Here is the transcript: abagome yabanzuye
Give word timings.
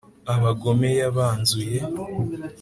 abagome 0.33 0.89
yabanzuye 1.01 1.77